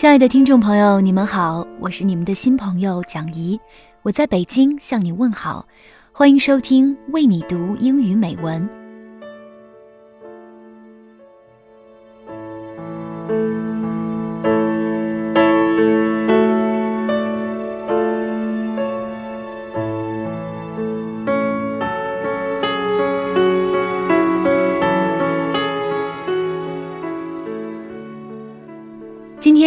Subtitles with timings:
[0.00, 3.60] 亲爱的听众朋友，你们好，我是你们的新朋友蒋怡，
[4.00, 5.66] 我在北京向你问好，
[6.10, 8.79] 欢迎收听为你读英语美文。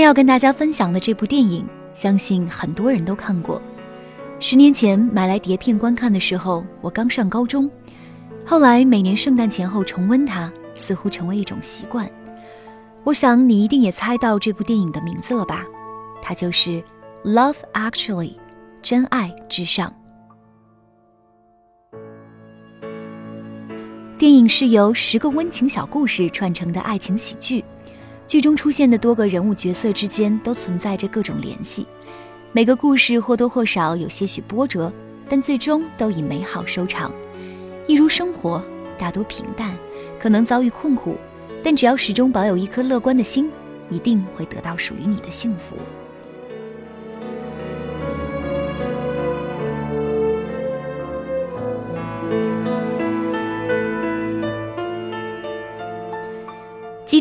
[0.03, 3.61] 要跟大家分享的这部电影，相信很多人都看过。
[4.39, 7.71] 十年前买来碟片观看的时候，我刚上高中。
[8.45, 12.09] 后来每年圣诞前后重温它，似乎成为一种习惯。
[13.05, 15.63] 我想你一定也猜到这部电影的名字了吧？
[16.21, 16.71] 它就是
[17.23, 18.31] 《Love Actually》，
[18.81, 19.93] 真爱至上。
[24.17, 27.63] 电影是由十个温情小故事串成的爱情喜剧。
[28.27, 31.85] 剧中出现的多个人物角色之间都存在着各种联系，
[32.51, 34.91] 每个故事或多或少有些许波折，
[35.29, 37.11] 但最终都以美好收场。
[37.85, 38.63] 一如生活，
[38.97, 39.77] 大多平淡，
[40.19, 41.17] 可能遭遇困苦，
[41.63, 43.51] 但只要始终保有一颗乐观的心，
[43.89, 45.75] 一定会得到属于你的幸福。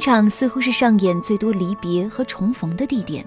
[0.02, 3.24] 场似乎是上演最多离别和重逢的地点，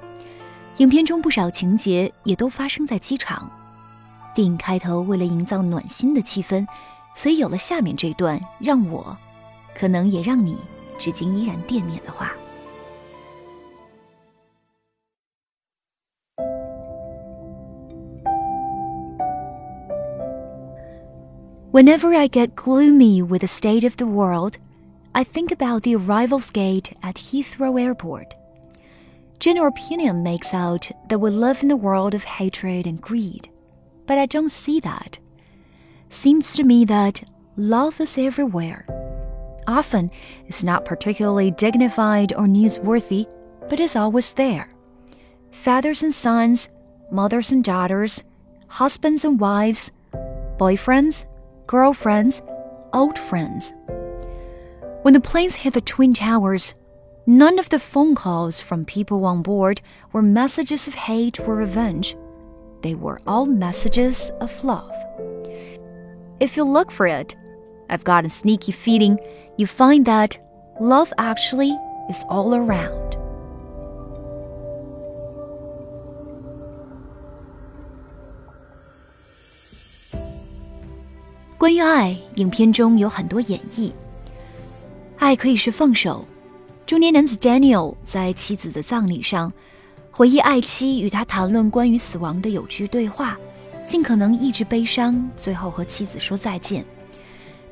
[0.80, 3.50] 影片中不少情节也都发生在机场。
[4.36, 6.68] 电影开头为了营造暖心的气氛，
[7.16, 9.16] 所以有了下面这段让我，
[9.74, 10.58] 可能也让你
[10.98, 12.34] 至今依然惦念的话
[21.72, 24.56] ：Whenever I get gloomy with the state of the world.
[25.16, 28.36] I think about the arrivals gate at Heathrow Airport.
[29.40, 33.48] General opinion makes out that we live in a world of hatred and greed,
[34.08, 35.20] but I don't see that.
[36.10, 37.24] Seems to me that
[37.56, 38.86] love is everywhere.
[39.68, 40.12] Often,
[40.48, 43.26] it's not particularly dignified or newsworthy,
[43.70, 44.70] but it's always there.
[45.50, 46.68] Fathers and sons,
[47.10, 48.22] mothers and daughters,
[48.68, 49.94] husbands and wives,
[50.58, 51.24] boyfriends,
[51.68, 52.42] girlfriends,
[52.92, 53.72] old friends.
[55.05, 56.75] When the planes hit the Twin Towers,
[57.27, 59.81] none of the phone calls from people on board
[60.13, 62.17] were messages of hate or revenge.
[62.83, 64.93] They were all messages of love.
[66.39, 67.37] If you look for it,
[67.89, 69.19] I've got a sneaky feeling
[69.57, 70.39] you find that
[70.81, 71.77] love actually
[72.09, 73.17] is all around.
[81.59, 83.93] 关于爱，影片中有很多演绎。
[85.26, 86.24] 爱可以是放手。
[86.86, 89.52] 中年男子 Daniel 在妻子的葬礼上，
[90.12, 93.36] 回忆爱妻与他谈论关于死亡的有趣对话，
[93.88, 96.86] 尽可能抑制悲伤，最后和妻子说再见。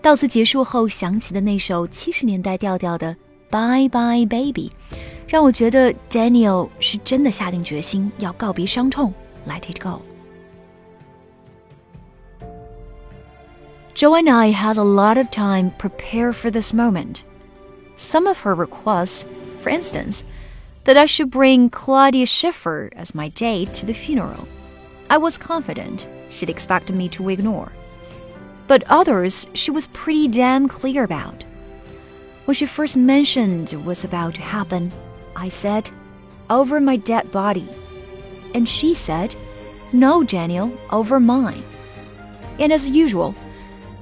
[0.02, 3.16] 到此结束后响起的那首七十年代调调的
[3.52, 4.72] Bye Bye Baby，
[5.28, 9.14] 让我觉得 Daniel 是真的下定决心要告别伤痛
[9.48, 10.02] ，Let it go。
[13.94, 17.18] Joe and I had a lot of time prepare for this moment.
[17.96, 19.26] Some of her requests,
[19.62, 20.24] for instance,
[20.84, 24.48] that I should bring Claudia Schiffer as my date to the funeral,
[25.10, 27.72] I was confident she'd expect me to ignore.
[28.68, 31.46] But others she was pretty damn clear about.
[32.46, 34.92] What she first mentioned was about to happen,
[35.36, 35.90] I said,
[36.50, 37.68] over my dead body.
[38.54, 39.36] And she said,
[39.92, 41.64] No, Daniel, over mine.
[42.60, 43.34] And as usual,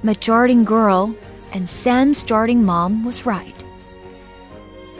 [0.02, 1.14] my darting girl
[1.52, 3.54] and Sam's darting mom was right.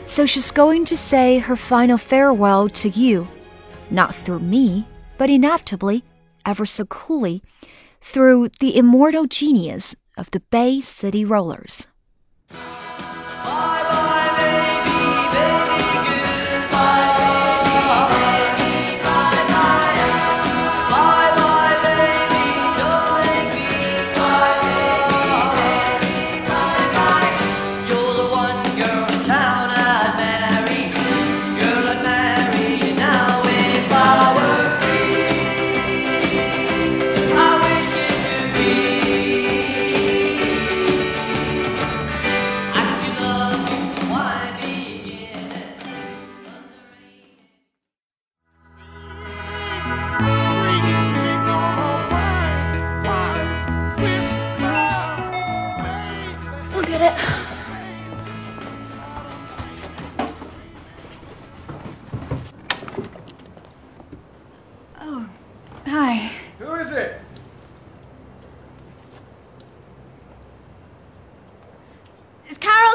[0.06, 3.28] So she's going to say her final farewell to you,
[3.90, 4.86] not through me,
[5.16, 6.04] but inevitably,
[6.44, 7.42] ever so coolly,
[8.00, 11.88] through the immortal genius of the Bay City Rollers.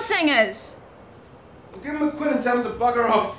[0.01, 0.75] Singers.
[1.71, 3.35] Well, give him a quid and tell him to bugger off.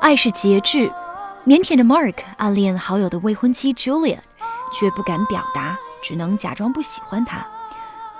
[0.00, 0.90] 爱是节制。
[1.46, 4.18] 腼腆的 Mark 暗恋好友的未婚妻 Julia，
[4.72, 7.46] 却不敢表达，只能假装不喜欢他。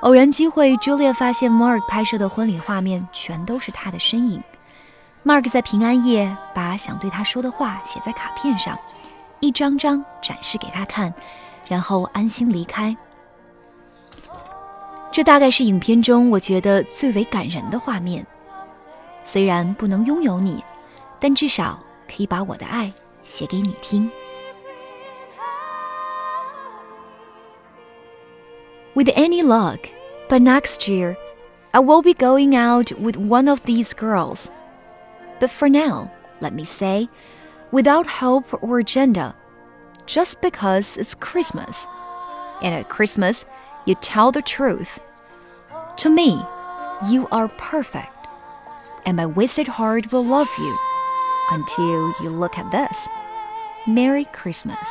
[0.00, 4.42] 偶然机会，Julia 发现 Mark 拍摄的婚礼画面全都是他的身影。
[5.24, 8.78] Mark 在平安夜把想对他说的话写在卡片上，
[9.40, 11.12] 一张张展示给他看，
[11.68, 12.96] 然后安心离开。
[15.10, 18.26] 这大概是影片中我觉得最为感人的画面。
[19.24, 20.62] 虽然不能拥有你，
[21.18, 22.92] 但至少可以把我的爱
[23.22, 24.10] 写给你听。
[28.94, 29.80] With any luck,
[30.28, 31.16] but next year,
[31.70, 34.46] I will be going out with one of these girls.
[35.38, 36.10] But for now,
[36.40, 37.08] let me say,
[37.72, 39.34] without hope or agenda,
[40.06, 41.86] just because it's Christmas.
[42.62, 43.44] And at Christmas,
[43.86, 45.00] you tell the truth.
[45.98, 46.42] To me,
[47.08, 48.26] you are perfect.
[49.06, 50.78] And my wasted heart will love you
[51.50, 53.08] until you look at this.
[53.86, 54.88] Merry Christmas.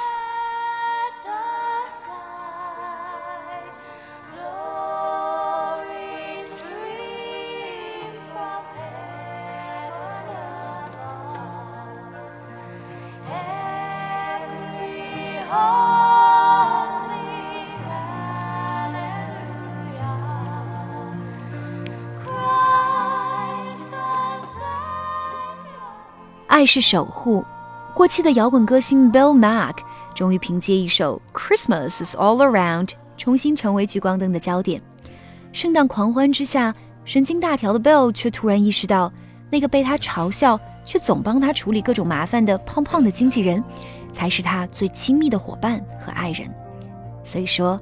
[26.57, 27.45] 爱是守护，
[27.94, 29.75] 过气的摇滚歌星 Bill Mack
[30.15, 34.81] 终于凭借一首 Christmas is all around 重新成为聚光灯的焦点。
[35.54, 36.74] 圣诞狂欢之下，
[37.06, 39.13] 神经大条的 Bill 却突然意识到，
[39.51, 43.63] 那个被他嘲笑却总帮他处理各种麻烦的胖胖的经纪人，
[44.12, 46.50] 才是他最亲密的伙伴和爱人。
[47.24, 47.80] 所以说，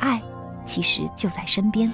[0.00, 0.20] 爱
[0.64, 1.88] 其实就在身边。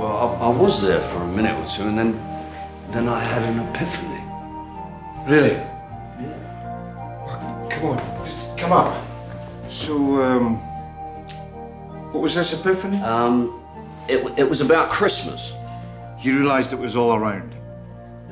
[0.00, 2.12] Well, I, I was there for a minute or two, and then,
[2.90, 4.22] then I had an epiphany.
[5.28, 5.56] Really?
[6.16, 7.68] Yeah.
[7.70, 9.04] come on, just come up.
[9.68, 10.56] So, um,
[12.12, 12.96] what was this epiphany?
[13.02, 13.62] Um,
[14.08, 15.52] it, it was about Christmas.
[16.18, 17.54] you realised it was all around.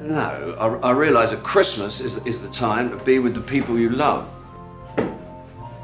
[0.00, 3.78] No, I, I realised that Christmas is, is the time to be with the people
[3.78, 4.26] you love.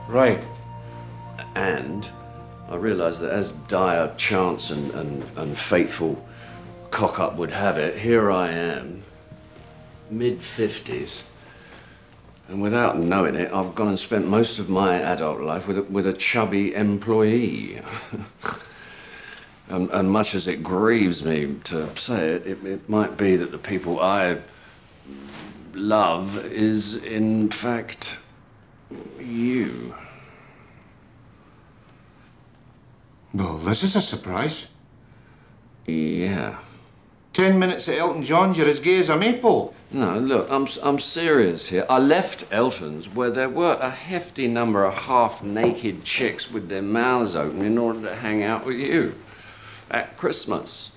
[0.09, 0.43] Right.
[1.55, 2.09] And
[2.69, 6.27] I realised that as dire chance and, and, and fateful
[6.91, 9.03] cock up would have it, here I am,
[10.11, 11.25] mid 50s.
[12.49, 15.83] And without knowing it, I've gone and spent most of my adult life with a,
[15.83, 17.81] with a chubby employee.
[19.69, 23.51] and, and much as it grieves me to say it, it, it might be that
[23.51, 24.39] the people I
[25.75, 28.19] love is, in fact,
[29.19, 29.95] you.
[33.35, 34.69] Well, this is a surprise.
[35.87, 36.59] Yeah.
[37.33, 39.75] Ten minutes at Elton John's, you're as gay as a maple.
[39.91, 41.85] No, look, I'm, I'm serious here.
[41.91, 46.83] I left Elton's where there were a hefty number of half naked chicks with their
[46.83, 49.17] mouths open in order to hang out with you
[49.91, 50.93] at Christmas.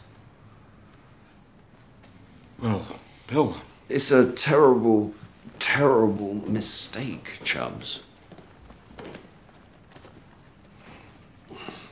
[2.60, 2.86] Well,
[3.28, 3.58] Bill,
[3.90, 5.14] It's a terrible,
[5.58, 8.02] terrible mistake, Chubbs.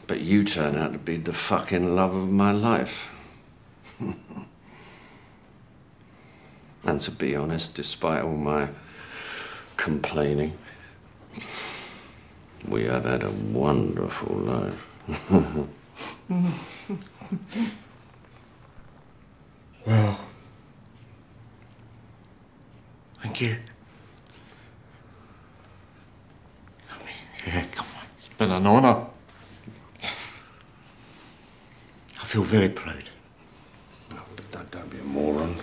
[0.08, 3.08] But you turn out to be the fucking love of my life.
[4.00, 4.16] and
[7.02, 8.70] to be honest, despite all my
[9.78, 10.56] complaining,
[12.68, 14.88] we have had a wonderful life.
[19.86, 20.20] well,
[23.22, 23.58] thank you.
[26.90, 27.08] I mean,
[27.48, 29.08] yeah, come on, it's been an honour.
[32.36, 33.10] Feel very proud.
[34.52, 35.56] Don't, don't be a moron.《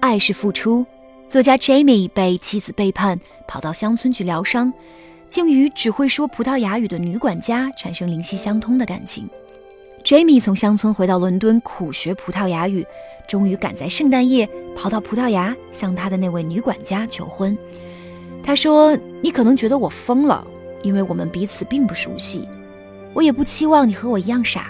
[0.00, 0.80] 爱是付出》，
[1.28, 4.72] 作家 Jamie 被妻子背叛，跑到乡村去疗伤，
[5.34, 9.28] 竟与只会说葡萄牙语的女管家产生灵犀相通的感情。
[10.04, 12.86] Jamie 从乡村回到伦敦苦学葡萄牙语，
[13.26, 17.58] 终于赶在圣诞夜跑到葡萄牙向他的那位女管家求婚。
[18.44, 20.46] 他说：“你可能觉得我疯了，
[20.84, 22.48] 因为我们彼此并不熟悉。
[23.12, 24.68] 我也不期望你和我一样傻，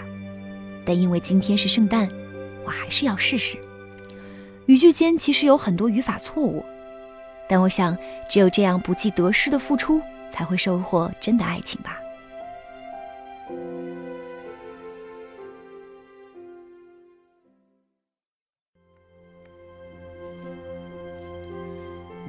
[0.83, 2.09] 但因为今天是圣诞，
[2.65, 3.55] 我还是要试试。”
[4.65, 6.65] 语句间其实有很多语法错误，
[7.47, 7.95] 但我想，
[8.27, 10.01] 只有这样不计得失的付出，
[10.34, 12.00] 才会收获真的爱情吧。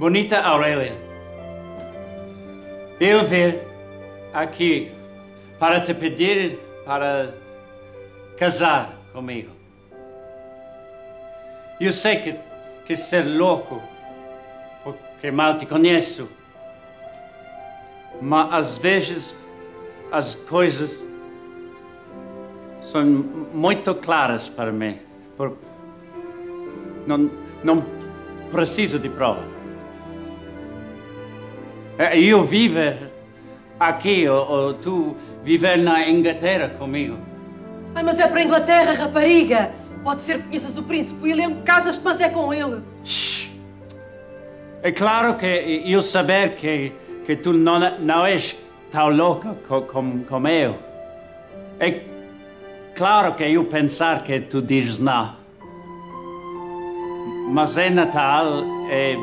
[0.01, 0.93] Bonita Aurelia,
[2.99, 3.53] eu vim
[4.33, 4.91] aqui
[5.59, 7.35] para te pedir para
[8.35, 9.51] casar comigo.
[11.79, 12.35] Eu sei que,
[12.83, 13.79] que ser louco,
[14.83, 16.27] porque mal te conheço,
[18.20, 19.36] mas às vezes
[20.10, 21.04] as coisas
[22.82, 24.98] são muito claras para mim.
[25.36, 25.56] Por,
[27.06, 27.30] não,
[27.62, 27.84] não
[28.50, 29.42] preciso de prova.
[32.14, 33.10] Eu viver
[33.78, 37.16] aqui ou, ou tu viver na Inglaterra comigo.
[37.94, 39.70] Ai, mas é para a Inglaterra, rapariga.
[40.04, 42.82] Pode ser que conheças o príncipe William, casas-te, mas é com ele.
[44.82, 45.46] É claro que
[45.84, 46.92] eu saber que,
[47.26, 48.56] que tu não, não és
[48.88, 49.52] tão louca
[49.88, 50.76] como, como eu.
[51.80, 52.02] É
[52.94, 55.34] claro que eu pensar que tu dizes não.
[57.48, 59.16] Mas é Natal, é,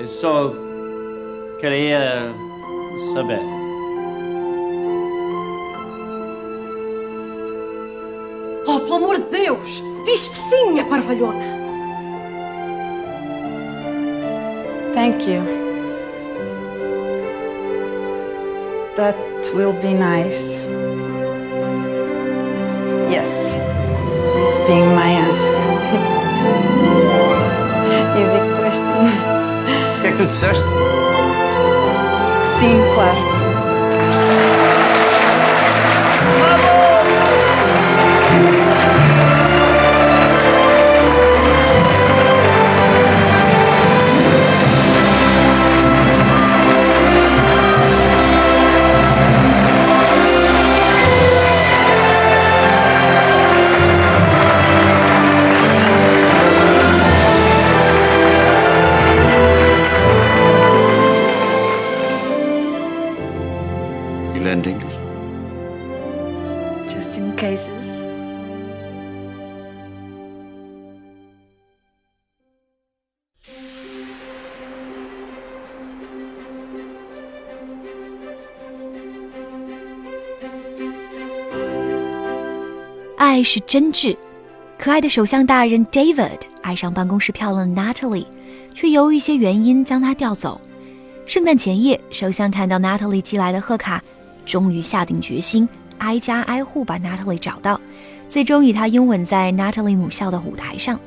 [0.00, 0.52] é só
[1.60, 2.32] queria
[3.14, 3.40] saber.
[8.66, 9.82] Oh, pelo amor de Deus!
[10.04, 11.60] Diz que sim, minha parvalhona!
[14.92, 15.69] Thank you.
[19.00, 19.16] That
[19.54, 20.66] will be nice.
[23.08, 23.56] Yes,
[24.36, 25.56] this being my answer.
[28.20, 29.08] Easy question.
[29.96, 30.68] O que é que tu disseste?
[32.58, 33.22] Sim, claro.
[39.08, 39.19] You
[83.20, 84.16] 爱是真挚。
[84.78, 88.24] 可爱的首相大人 David 爱上办公室漂亮的 Natalie，
[88.74, 90.58] 却由于一些原因将她调走。
[91.26, 94.02] 圣诞前夜，首相看到 Natalie 寄来的贺卡，
[94.46, 97.78] 终于下定决心，挨家挨户把 Natalie 找到，
[98.26, 100.98] 最终与她拥吻在 Natalie 母校的舞台上。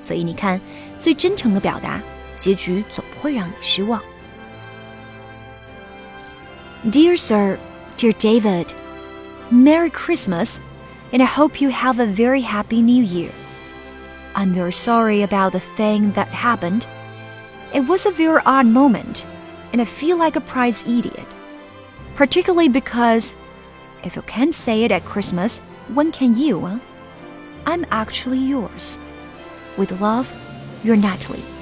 [0.00, 0.58] 所以你看，
[0.98, 2.00] 最真诚的表达，
[2.40, 4.00] 结局总不会让你失望。
[6.90, 7.58] Dear Sir,
[7.98, 8.68] dear David,
[9.52, 10.54] Merry Christmas,
[11.14, 13.30] and I hope you have a very happy New Year.
[14.34, 16.88] I'm very sorry about the thing that happened.
[17.72, 19.24] It was a very odd moment,
[19.72, 21.26] and I feel like a prize idiot.
[22.16, 23.32] Particularly because,
[24.02, 25.60] if you can't say it at Christmas,
[25.94, 26.80] when can you?
[27.64, 28.98] I'm actually yours.
[29.76, 30.34] With love,
[30.82, 31.53] your Natalie.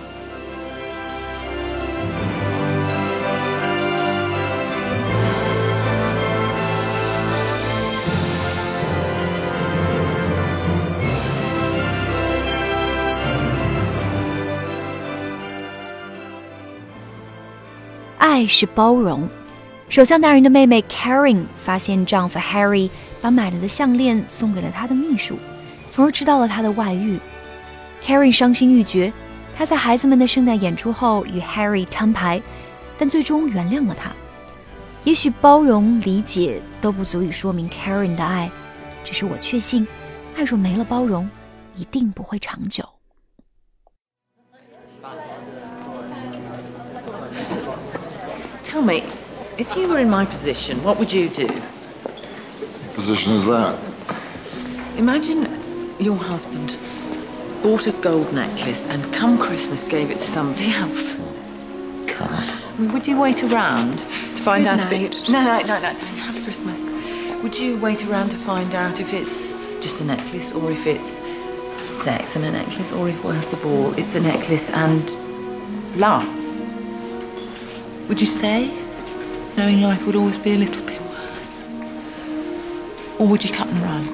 [18.32, 19.28] 爱是包容。
[19.90, 22.88] 首相大人的妹妹 Karen 发现丈夫 Harry
[23.20, 25.36] 把买来的项链送给了他的秘书，
[25.90, 27.18] 从而知道了他的外遇。
[28.02, 29.12] Karen 伤心欲绝，
[29.54, 32.40] 她在孩子们的圣诞演出后与 Harry 摊牌，
[32.96, 34.10] 但最终原谅了他。
[35.04, 38.50] 也许包容、理解都不足以说明 Karen 的爱，
[39.04, 39.86] 只是我确信，
[40.38, 41.28] 爱若没了包容，
[41.76, 42.82] 一定不会长久。
[48.72, 49.04] Tell me,
[49.58, 51.46] if you were in my position, what would you do?
[51.46, 53.78] What Position is that?
[54.96, 56.78] Imagine your husband
[57.62, 61.20] bought a gold necklace and come Christmas gave it to somebody else.
[62.18, 64.86] I mean, would you wait around to find Good out night.
[64.86, 65.28] a bit?
[65.28, 65.98] No, no, no, no.
[65.98, 67.42] Don't Christmas.
[67.42, 69.50] would you wait around to find out if it's
[69.82, 71.20] just a necklace or if it's
[71.94, 75.14] sex and a necklace or if, worst of all, it's a necklace and
[76.00, 76.41] love?
[78.12, 78.70] Would you stay,
[79.56, 81.64] knowing life would always be a little bit worse?
[83.18, 84.04] Or would you cut and run?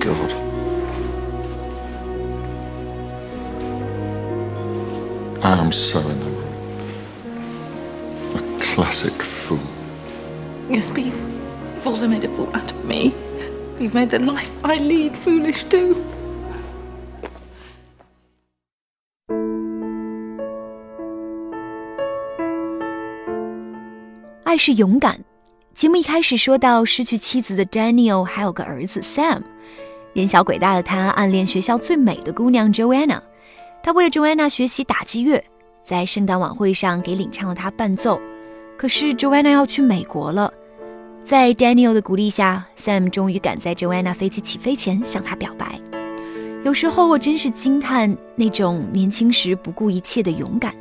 [0.00, 0.32] God.
[5.44, 6.90] I am so in the wrong.
[8.34, 9.60] A classic fool.
[10.68, 13.14] Yes, but you've, you've also made a fool out of me.
[13.78, 16.04] You've made the life I lead foolish too.
[24.56, 25.20] 是勇敢。
[25.74, 29.42] 节目一开始说到失去妻子的 Daniel 还有个儿子 Sam，
[30.14, 33.20] 人小鬼大的他暗恋学校最美的姑娘 Joanna。
[33.82, 35.44] 他为了 Joanna 学习打击乐，
[35.84, 38.20] 在圣诞晚会上给领唱的她伴奏。
[38.76, 40.52] 可是 Joanna 要去美国了，
[41.22, 45.78] 在 Daniel 的鼓励下，Sam 终于赶在 Joanna 飞机起飞前向她表白。
[46.64, 50.74] 有时候我真是惊叹那种年轻时不顾一切的勇敢，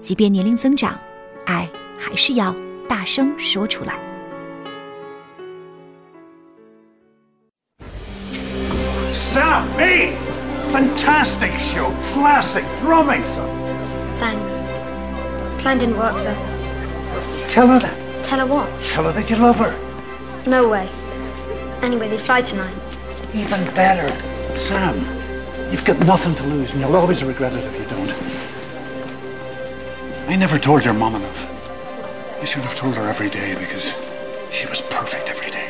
[0.00, 0.98] 即便年龄增长，
[1.44, 2.54] 爱还是要
[2.89, 3.99] 大声说出来。
[9.13, 10.15] Sam, me!
[10.71, 11.91] Fantastic show.
[12.13, 13.47] Classic drumming, son.
[14.19, 14.61] Thanks.
[15.61, 16.35] Plan didn't work though.
[17.49, 18.23] Tell her that.
[18.23, 18.69] Tell her what?
[18.83, 19.73] Tell her that you love her.
[20.45, 20.87] No way.
[21.81, 22.75] Anyway, they fly tonight.
[23.33, 24.09] Even better.
[24.57, 24.99] Sam,
[25.71, 28.11] you've got nothing to lose, and you'll always regret it if you don't.
[30.29, 31.48] I never told your mom enough.
[32.40, 33.92] I should have told her every day because
[34.50, 35.68] she was perfect every day.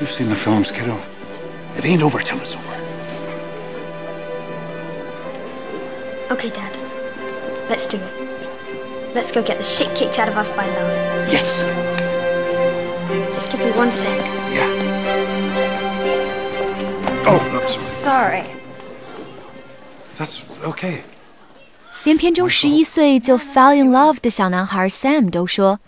[0.00, 0.96] You've seen the films, kiddo.
[1.76, 2.74] It ain't over till it's over.
[6.30, 6.72] Okay, Dad.
[7.68, 9.14] Let's do it.
[9.14, 11.32] Let's go get the shit kicked out of us by love.
[11.32, 11.62] Yes.
[13.34, 14.16] Just give me one sec.
[14.54, 14.68] Yeah.
[17.26, 18.42] Oh, I'm sorry.
[18.42, 18.58] Sorry.
[20.16, 21.02] That's okay.
[22.07, 25.79] 连片中十一岁就 fell in love 的小男孩 Sam 都说，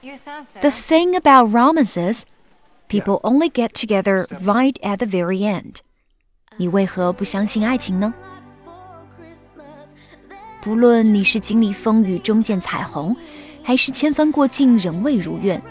[0.61, 2.21] The thing about romances,
[2.87, 5.77] people only get together right at the very end。
[6.57, 8.13] 你为何不相信爱情呢？
[10.61, 13.15] 不论你是经历风雨终见彩虹，
[13.61, 15.61] 还是千帆过尽仍未如愿，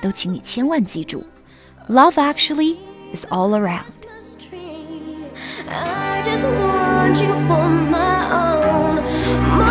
[0.00, 1.24] 都请你千万记住，
[1.88, 2.76] Love actually
[3.14, 3.84] is all around。
[5.68, 8.96] I just want you for my own,
[9.56, 9.65] more